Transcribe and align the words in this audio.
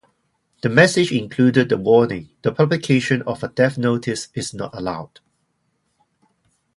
The 0.63 0.69
message 0.69 1.11
included 1.11 1.69
the 1.69 1.77
warning: 1.77 2.29
The 2.41 2.51
publication 2.51 3.21
of 3.21 3.43
a 3.43 3.49
death 3.49 3.77
notice 3.77 4.29
is 4.33 4.51
not 4.51 4.73
allowed. 4.75 5.19